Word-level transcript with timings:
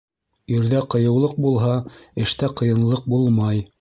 Ирҙә 0.53 0.79
ҡыйыулыҡ 0.93 1.35
булһа, 1.45 1.75
эштә 2.25 2.51
ҡыйынлыҡ 2.63 3.05
булмай. 3.15 3.63